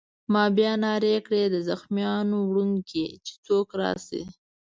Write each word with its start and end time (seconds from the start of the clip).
ما 0.33 0.43
بیا 0.57 0.73
نارې 0.83 1.15
کړې: 1.25 1.43
د 1.49 1.55
زخمیانو 1.69 2.37
وړونکی! 2.49 3.05
چې 3.25 3.33
څوک 3.45 3.67
راشي. 3.81 4.23